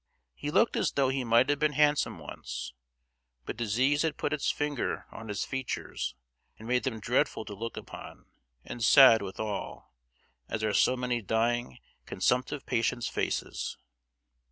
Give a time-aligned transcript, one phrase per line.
[0.33, 2.73] He looked as though he might have been handsome once,
[3.45, 6.15] but disease had put its finger on his features
[6.57, 8.25] and made them dreadful to look upon
[8.65, 9.93] and sad withal,
[10.49, 11.77] as are so many dying
[12.07, 13.77] consumptive patients' faces.